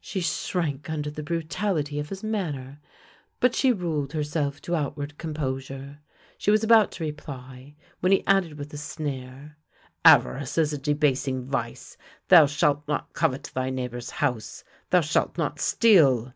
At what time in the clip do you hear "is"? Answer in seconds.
10.58-10.72